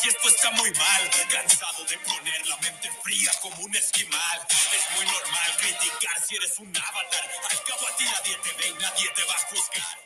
[0.00, 1.02] si esto está muy mal.
[1.30, 4.38] Cansado de poner la mente fría como un esquimal.
[4.48, 7.24] Es muy normal criticar si eres un avatar.
[7.50, 10.00] Al cabo a ti nadie te ve y nadie te va a juzgar.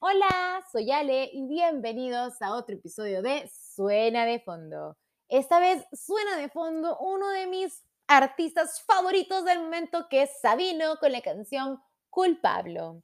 [0.00, 4.98] Hola, soy Ale y bienvenidos a otro episodio de Suena de Fondo.
[5.28, 10.96] Esta vez suena de fondo uno de mis artistas favoritos del momento que es Sabino
[10.96, 11.80] con la canción
[12.10, 13.02] Culpablo.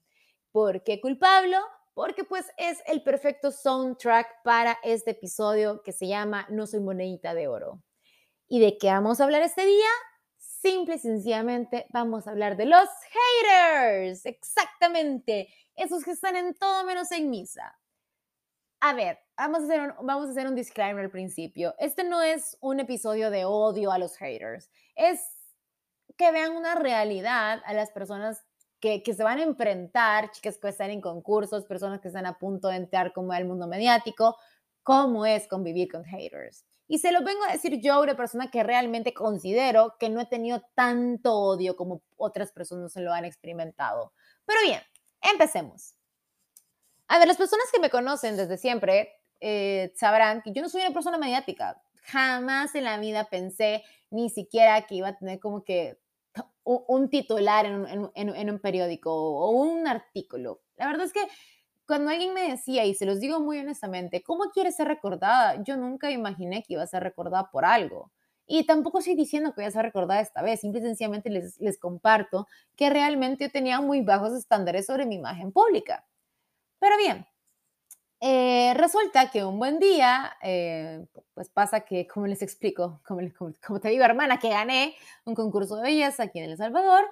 [0.53, 1.59] ¿Por qué Culpablo?
[1.99, 7.35] Porque pues es el perfecto soundtrack para este episodio que se llama No soy monedita
[7.35, 7.83] de oro.
[8.47, 9.89] ¿Y de qué vamos a hablar este día?
[10.37, 12.89] Simple y sencillamente vamos a hablar de los
[13.43, 14.25] haters.
[14.27, 15.49] Exactamente.
[15.75, 17.77] Esos que están en todo menos en misa.
[18.79, 21.75] A ver, vamos a, hacer un, vamos a hacer un disclaimer al principio.
[21.81, 24.71] Este no es un episodio de odio a los haters.
[24.95, 25.21] Es
[26.17, 28.48] que vean una realidad a las personas
[28.81, 32.39] que, que, se van a enfrentar, chicas que están en concursos, personas que están a
[32.39, 34.37] punto de entrar como al mundo mediático,
[34.83, 36.65] cómo es convivir con haters.
[36.87, 40.27] Y se lo vengo a decir yo, una persona que realmente considero que no he
[40.27, 44.15] tenido tanto odio como otras personas se lo han experimentado.
[44.47, 44.81] Pero bien,
[45.21, 45.95] empecemos.
[47.09, 50.81] A ver, las personas que me conocen desde siempre eh, sabrán que yo no soy
[50.81, 51.83] una persona mediática.
[52.05, 55.99] Jamás en la vida pensé ni siquiera que iba a tener como que
[56.65, 60.61] un, titular en un, en un periódico o un artículo.
[60.77, 61.27] La verdad es que
[61.89, 65.63] cuando alguien me decía, y se los digo muy honestamente, ¿cómo quieres ser recordada?
[65.65, 68.13] Yo nunca imaginé que iba a ser recordada por algo.
[68.47, 71.59] Y tampoco estoy diciendo que voy a ser recordada esta vez, simple y sencillamente les,
[71.61, 72.47] les comparto
[72.77, 76.07] que realmente yo tenía muy bajos estándares sobre mi imagen pública.
[76.79, 77.27] Pero bien,
[78.21, 83.21] eh, resulta que un buen día, eh, pues pasa que, como les explico, como,
[83.65, 87.05] como, te digo, hermana, que gané un concurso de belleza aquí en El Salvador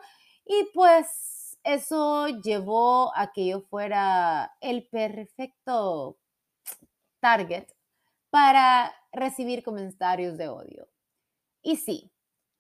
[0.45, 6.19] y pues eso llevó a que yo fuera el perfecto
[7.21, 7.67] target
[8.31, 10.89] para recibir comentarios de odio.
[11.63, 12.13] Y sí,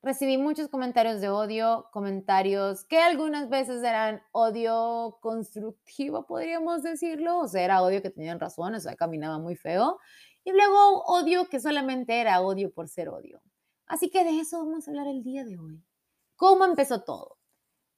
[0.06, 7.48] recibí muchos comentarios de odio, comentarios que algunas veces eran odio constructivo, podríamos decirlo, o
[7.48, 9.98] sea, era odio que tenían razón, o sea, caminaba muy feo,
[10.44, 13.42] y luego odio que solamente era odio por ser odio.
[13.86, 15.82] Así que de eso vamos a hablar el día de hoy.
[16.36, 17.38] ¿Cómo empezó todo?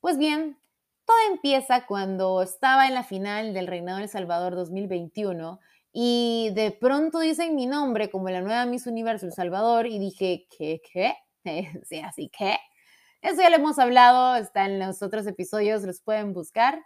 [0.00, 0.58] Pues bien,
[1.04, 5.60] todo empieza cuando estaba en la final del Reinado del Salvador 2021
[5.92, 10.46] y de pronto dicen mi nombre como la nueva Miss Universo El Salvador y dije,
[10.56, 10.80] ¿qué?
[10.90, 11.14] ¿Qué?
[11.84, 12.58] sí, así que
[13.20, 16.84] eso ya lo hemos hablado, está en los otros episodios, los pueden buscar.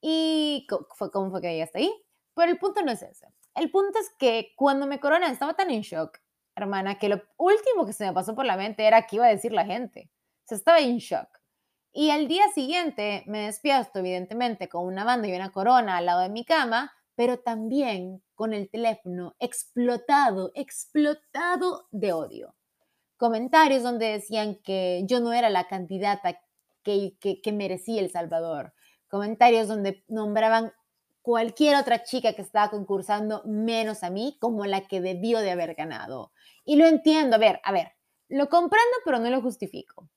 [0.00, 0.66] Y
[1.12, 1.92] cómo fue que ya está ahí.
[2.34, 3.28] Pero el punto no es ese.
[3.54, 6.18] El punto es que cuando me corona estaba tan en shock,
[6.54, 9.30] hermana, que lo último que se me pasó por la mente era qué iba a
[9.30, 10.10] decir la gente.
[10.44, 11.28] O sea, estaba en shock.
[11.92, 16.20] Y al día siguiente me despierto, evidentemente, con una banda y una corona al lado
[16.20, 22.55] de mi cama, pero también con el teléfono explotado, explotado de odio
[23.16, 26.40] comentarios donde decían que yo no era la candidata
[26.82, 28.72] que, que, merecía El Salvador,
[29.08, 30.72] comentarios donde nombraban
[31.22, 35.74] cualquier otra chica que estaba concursando menos a mí como la que debió de haber
[35.74, 36.32] ganado.
[36.64, 37.92] Y lo entiendo, a ver, a ver,
[38.28, 40.08] lo comprendo pero no lo justifico.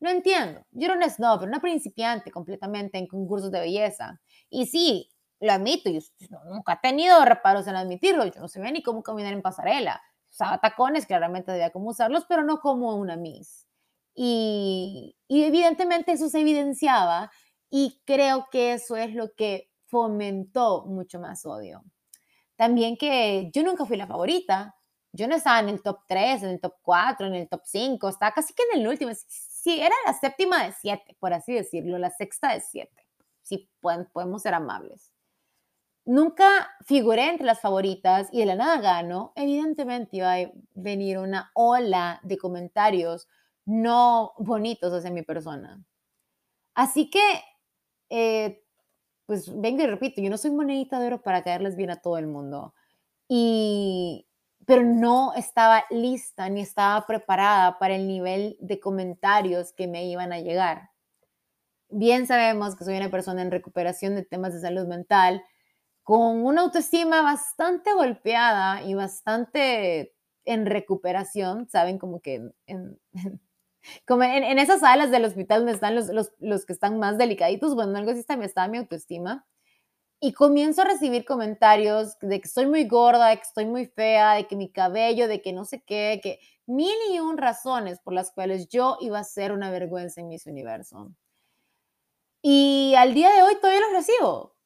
[0.00, 4.20] Lo entiendo, yo era una snob, una principiante completamente en concursos de belleza.
[4.50, 6.00] Y sí, lo admito, yo
[6.44, 10.02] nunca he tenido reparos en admitirlo, yo no sé ni cómo caminar en pasarela
[10.38, 13.66] usaba tacones, claramente debía cómo usarlos, pero no como una Miss.
[14.14, 17.30] Y, y evidentemente eso se evidenciaba
[17.70, 21.82] y creo que eso es lo que fomentó mucho más odio.
[22.56, 24.76] También que yo nunca fui la favorita,
[25.12, 28.08] yo no estaba en el top 3, en el top 4, en el top 5,
[28.08, 31.98] estaba casi que en el último, sí, era la séptima de 7, por así decirlo,
[31.98, 32.90] la sexta de 7,
[33.42, 35.12] si podemos ser amables
[36.08, 41.50] nunca figuré entre las favoritas y de la nada gano, evidentemente iba a venir una
[41.54, 43.28] ola de comentarios
[43.66, 45.84] no bonitos hacia mi persona.
[46.74, 47.20] Así que,
[48.08, 48.64] eh,
[49.26, 52.16] pues vengo y repito, yo no soy monedita de oro para caerles bien a todo
[52.16, 52.72] el mundo.
[53.28, 54.26] Y,
[54.64, 60.32] pero no estaba lista ni estaba preparada para el nivel de comentarios que me iban
[60.32, 60.90] a llegar.
[61.90, 65.42] Bien sabemos que soy una persona en recuperación de temas de salud mental,
[66.08, 70.14] con una autoestima bastante golpeada y bastante
[70.46, 71.98] en recuperación, ¿saben?
[71.98, 72.98] Como que en,
[74.06, 77.98] en, esas salas del hospital donde están los, los, los, que están más delicaditos, bueno,
[77.98, 79.46] algo así también estaba mi autoestima.
[80.18, 84.32] Y comienzo a recibir comentarios de que soy muy gorda, de que estoy muy fea,
[84.32, 88.14] de que mi cabello, de que no sé qué, que mil y un razones por
[88.14, 91.12] las cuales yo iba a ser una vergüenza en mi universo.
[92.40, 94.57] Y al día de hoy todavía los recibo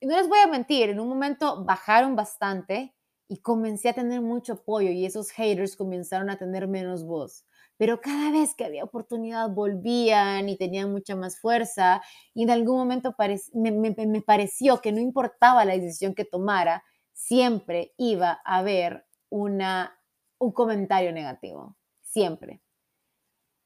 [0.00, 2.94] no les voy a mentir, en un momento bajaron bastante
[3.28, 7.44] y comencé a tener mucho apoyo y esos haters comenzaron a tener menos voz.
[7.76, 12.02] Pero cada vez que había oportunidad volvían y tenían mucha más fuerza
[12.34, 13.14] y en algún momento
[13.54, 19.96] me, pareció que no importaba la decisión que tomara, siempre iba a haber una,
[20.38, 22.60] un comentario negativo, siempre.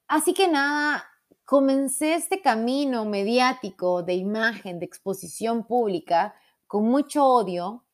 [0.09, 1.05] Así que nada,
[1.53, 6.35] comencé este camino mediático de imagen, de exposición pública,
[6.67, 7.85] con mucho odio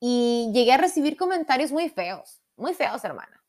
[0.00, 3.40] y llegué a recibir comentarios muy feos, muy feos, hermana.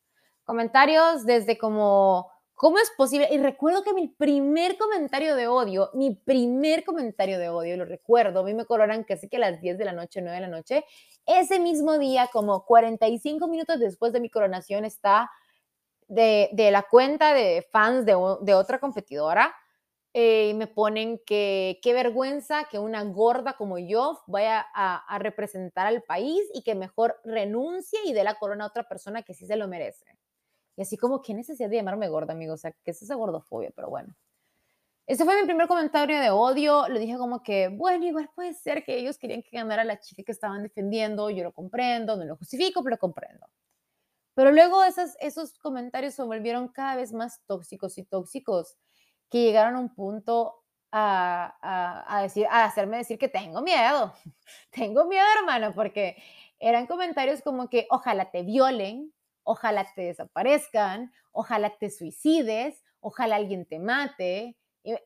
[0.44, 3.28] Comentarios desde como, ¿cómo es posible?
[3.32, 8.42] Y recuerdo que mi primer comentario de odio, mi primer comentario de odio, lo recuerdo,
[8.42, 10.56] a mí me coloran casi que a las 10 de la noche, 9 de la
[10.56, 10.86] noche.
[11.26, 15.32] Ese mismo día, como 45 minutos después de mi coronación, está
[16.08, 19.56] de, de la cuenta de fans de, de otra competidora
[20.20, 26.02] eh, me ponen que qué vergüenza que una gorda como yo vaya a, representar al
[26.02, 29.58] país y que mejor renuncie y dé la corona a otra persona que sí se
[29.58, 30.08] lo merece.
[30.76, 32.56] Y así como, ¿qué necesidad de llamarme gorda, amigo?
[32.56, 33.72] O sea, ¿qué es esa gordofobia?
[33.76, 34.16] Pero bueno.
[35.06, 36.88] Ese fue mi primer comentario de odio.
[36.88, 40.24] Le dije como que, bueno, igual puede ser que ellos querían que ganara la chica
[40.24, 41.30] que estaban defendiendo.
[41.30, 43.48] Yo lo comprendo, no lo justifico, pero lo comprendo.
[44.38, 48.78] Pero luego esos, esos comentarios se volvieron cada vez más tóxicos y tóxicos
[49.32, 54.14] que llegaron a un punto a, decir, a hacerme decir que tengo miedo,
[54.70, 56.18] tengo miedo, hermano, porque
[56.60, 59.12] eran comentarios como que ojalá te violen,
[59.42, 64.56] ojalá te desaparezcan, ojalá te suicides, ojalá alguien te mate.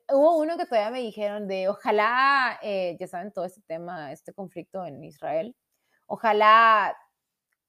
[0.10, 4.34] hubo uno que todavía me dijeron de ojalá, eh, ya saben todo este tema, este
[4.34, 5.56] conflicto en Israel,
[6.06, 6.98] ojalá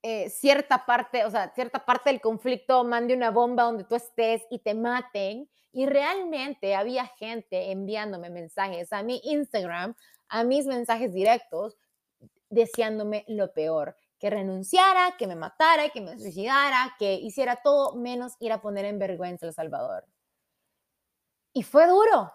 [0.03, 4.43] eh, cierta parte, o sea, cierta parte del conflicto mande una bomba donde tú estés
[4.51, 5.49] y te maten.
[5.73, 9.95] Y realmente había gente enviándome mensajes a mi Instagram,
[10.29, 11.79] a mis mensajes directos,
[12.51, 18.35] deseándome lo peor, que renunciara, que me matara, que me suicidara, que hiciera todo menos
[18.41, 20.05] ir a poner en vergüenza a El Salvador.
[21.55, 22.33] Y fue duro,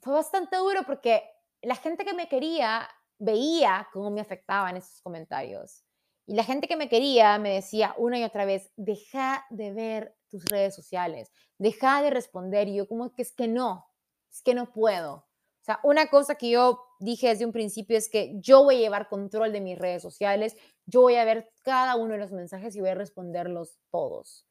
[0.00, 1.22] fue bastante duro porque
[1.60, 2.88] la gente que me quería
[3.18, 5.84] veía cómo me afectaban esos comentarios.
[6.26, 10.16] Y la gente que me quería me decía una y otra vez, deja de ver
[10.28, 12.68] tus redes sociales, deja de responder.
[12.68, 13.86] Y yo como que es que no,
[14.30, 15.14] es que no puedo.
[15.14, 18.80] O sea, una cosa que yo dije desde un principio es que yo voy a
[18.80, 22.74] llevar control de mis redes sociales, yo voy a ver cada uno de los mensajes
[22.74, 24.44] y voy a responderlos todos.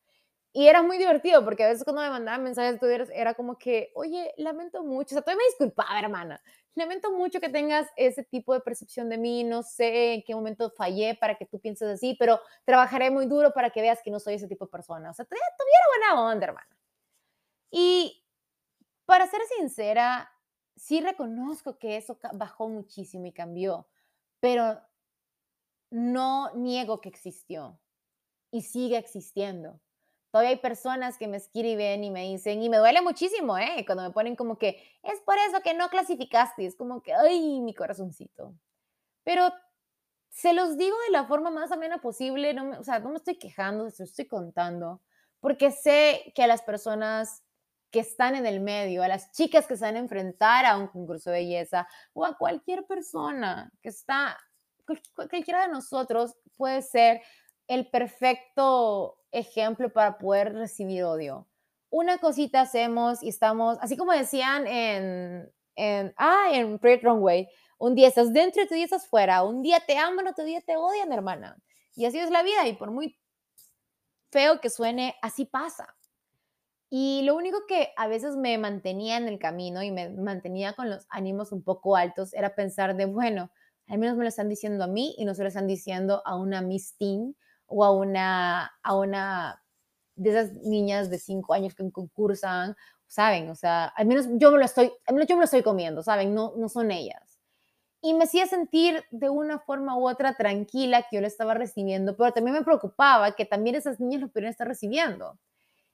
[0.54, 3.92] Y era muy divertido porque a veces cuando me mandaban mensajes Twitter era como que,
[3.96, 6.42] oye, lamento mucho, o sea, todavía me disculpaba, hermana,
[6.76, 10.70] lamento mucho que tengas ese tipo de percepción de mí, no sé en qué momento
[10.72, 14.20] fallé para que tú pienses así, pero trabajaré muy duro para que veas que no
[14.20, 15.12] soy ese tipo de persona.
[15.12, 16.78] O sea, todavía tuviera buena onda, hermana.
[17.70, 18.26] Y
[19.06, 20.30] para ser sincera,
[20.76, 23.88] sí reconozco que eso bajó muchísimo y cambió,
[24.42, 24.82] pero
[25.90, 27.80] no niego que existió
[28.52, 29.80] y sigue existiendo
[30.32, 33.84] Todavía hay personas que me escriben y me dicen, y me duele muchísimo, ¿eh?
[33.86, 37.60] Cuando me ponen como que, es por eso que no clasificaste, es como que, ay,
[37.60, 38.56] mi corazoncito.
[39.24, 39.52] Pero
[40.30, 43.18] se los digo de la forma más amena posible, no me, o sea, no me
[43.18, 45.02] estoy quejando, se estoy contando,
[45.42, 47.44] porque sé que a las personas
[47.92, 50.88] que están en el medio, a las chicas que se van a enfrentar a un
[50.88, 54.38] concurso de belleza o a cualquier persona que está,
[55.14, 57.22] cualquiera de nosotros puede ser
[57.72, 61.48] el perfecto ejemplo para poder recibir odio.
[61.90, 67.96] Una cosita hacemos y estamos, así como decían en, en, ah, en Project Runway, un
[67.96, 70.76] día estás dentro y otro día estás fuera, un día te aman, otro día te
[70.76, 71.58] odian, hermana.
[71.96, 73.18] Y así es la vida y por muy
[74.32, 75.96] feo que suene, así pasa.
[76.90, 80.90] Y lo único que a veces me mantenía en el camino y me mantenía con
[80.90, 83.50] los ánimos un poco altos era pensar de, bueno,
[83.88, 86.36] al menos me lo están diciendo a mí y no se lo están diciendo a
[86.36, 87.38] una Miss Teen
[87.72, 89.64] o a una, a una
[90.16, 92.76] de esas niñas de cinco años que concursan,
[93.08, 93.50] ¿saben?
[93.50, 96.04] O sea, al menos yo me lo estoy, al menos yo me lo estoy comiendo,
[96.04, 96.34] ¿saben?
[96.36, 97.40] No, no son ellas.
[98.02, 102.16] Y me hacía sentir de una forma u otra tranquila que yo lo estaba recibiendo,
[102.18, 105.38] pero también me preocupaba que también esas niñas lo pudieran estar recibiendo.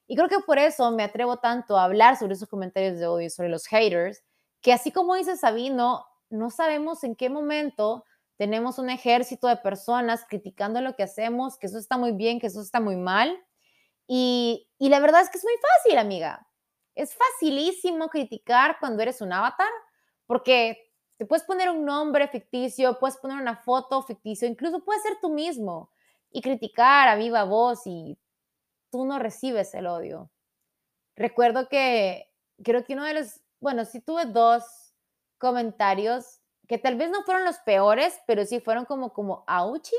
[0.07, 3.29] Y creo que por eso me atrevo tanto a hablar sobre esos comentarios de odio,
[3.29, 4.23] sobre los haters,
[4.61, 8.05] que así como dice Sabino, no sabemos en qué momento
[8.37, 12.47] tenemos un ejército de personas criticando lo que hacemos, que eso está muy bien, que
[12.47, 13.37] eso está muy mal.
[14.07, 16.47] Y, la verdad es que es muy fácil, amiga.
[16.95, 19.69] Es facilísimo criticar cuando eres un avatar,
[20.27, 25.17] porque te puedes poner un nombre ficticio, puedes poner una foto ficticio, incluso puedes ser
[25.19, 25.91] tú mismo
[26.31, 28.17] y criticar a viva voz y
[28.91, 30.29] tú no recibes el odio.
[31.15, 32.31] Recuerdo que
[32.63, 34.63] creo que uno de los, bueno, sí tuve dos
[35.39, 39.95] comentarios que tal vez no fueron los peores, pero sí fueron como, como ouchy,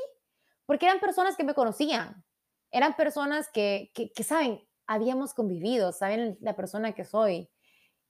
[0.66, 2.24] porque eran personas que me conocían,
[2.70, 7.50] eran personas que, que, que saben, habíamos convivido, saben la persona que soy.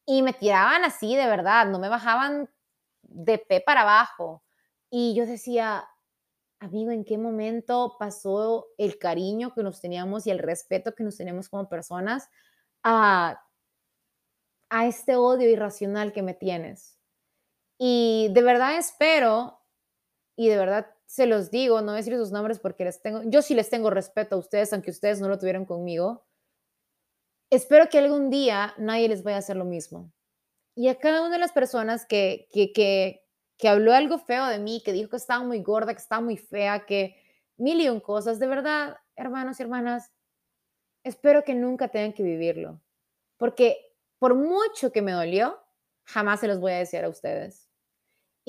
[0.07, 2.49] Y me tiraban así, de verdad, no me bajaban
[3.03, 4.43] de pe para abajo.
[4.91, 5.87] Y yo decía,
[6.61, 11.17] amigo, ¿en qué momento pasó el cariño que nos teníamos y el respeto que nos
[11.17, 12.29] tenemos como personas
[12.83, 13.45] a,
[14.71, 16.98] a este odio irracional que me tienes?
[17.79, 19.61] Y de verdad espero,
[20.37, 23.23] y de verdad se los digo, no voy a decir sus nombres porque les tengo,
[23.25, 26.27] yo sí les tengo respeto a ustedes, aunque ustedes no lo tuvieron conmigo.
[27.51, 30.13] Espero que algún día nadie les vaya a hacer lo mismo.
[30.75, 33.25] Y a cada una de las personas que, que, que,
[33.57, 36.37] que habló algo feo de mí, que dijo que estaba muy gorda, que estaba muy
[36.37, 37.17] fea, que
[37.57, 38.39] mil y un cosas.
[38.39, 40.13] De verdad, hermanos y hermanas,
[41.05, 42.81] espero que nunca tengan que vivirlo.
[43.39, 45.59] Porque por mucho que me dolió,
[46.05, 47.68] jamás se los voy a decir a ustedes.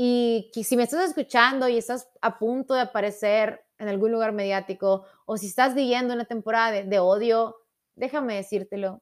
[0.02, 5.06] Y si me estás escuchando y estás a punto de aparecer en algún lugar mediático,
[5.26, 7.56] o si estás viviendo una temporada de, de odio,
[7.96, 9.02] déjame decírtelo,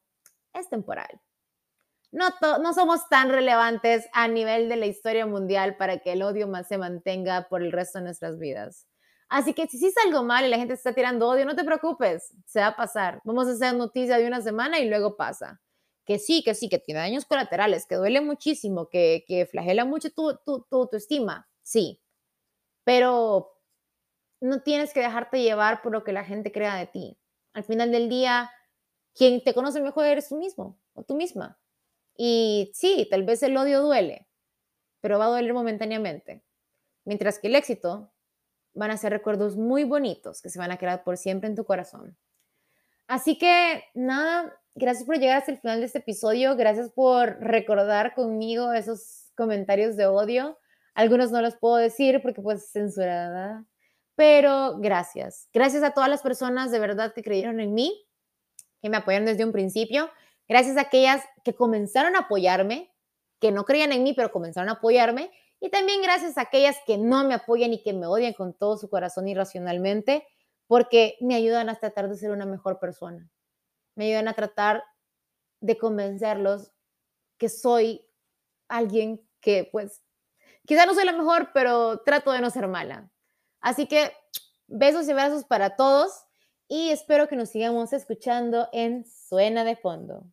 [0.54, 1.22] es temporal
[2.12, 6.48] no, no somos tan relevantes a nivel de la historia mundial para que el odio
[6.48, 8.88] más se mantenga por el resto de nuestras vidas.
[9.30, 12.34] Así que si hiciste algo mal y la gente está tirando odio, no te preocupes,
[12.46, 13.20] se va a pasar.
[13.26, 15.60] Vamos a hacer noticia de una semana y luego pasa.
[16.08, 20.10] Que sí, que sí, que tiene daños colaterales, que duele muchísimo, que, que flagela mucho
[20.10, 22.02] tu, tu, tu, estima, sí.
[22.86, 23.60] Pero
[24.40, 27.20] no tienes que dejarte llevar por lo que la gente crea de ti.
[27.54, 28.50] Al final del día,
[29.14, 31.60] quien te conoce mejor eres tú mismo o tú misma.
[32.16, 34.28] Y sí, tal vez el odio duele,
[35.02, 36.44] pero va a doler momentáneamente.
[37.04, 38.12] Mientras que el éxito
[38.74, 41.66] van a ser recuerdos muy bonitos que se van a quedar por siempre en tu
[41.66, 42.18] corazón.
[43.08, 48.14] Así que nada, gracias por llegar hasta el final de este episodio, gracias por recordar
[48.14, 50.58] conmigo esos comentarios de odio.
[50.94, 53.66] Algunos no los puedo decir porque pues censurada,
[54.16, 55.50] pero gracias.
[55.54, 58.08] Gracias a todas las personas de verdad que creyeron en mí,
[58.82, 60.10] que me apoyaron desde un principio
[60.48, 62.94] Gracias a aquellas que comenzaron a apoyarme,
[63.40, 65.30] que no creían en mí, pero comenzaron a apoyarme.
[65.60, 68.78] Y también gracias a aquellas que no me apoyan y que me odian con todo
[68.78, 70.26] su corazón irracionalmente,
[70.68, 73.30] porque me ayudan a tratar de ser una mejor persona.
[73.98, 74.84] Me ayudan a tratar
[75.60, 76.72] de convencerlos
[77.38, 78.08] que soy
[78.70, 80.04] alguien que, pues,
[80.68, 83.12] quizá no soy la mejor, pero trato de no ser mala.
[83.60, 84.14] Así que
[84.68, 86.12] besos y abrazos para todos
[86.68, 90.26] y espero que nos sigamos escuchando en Suena de Fondo.